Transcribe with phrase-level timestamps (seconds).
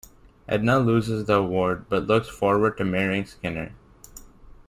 [0.49, 3.71] Edna loses the award, but looks forward to marrying Skinner.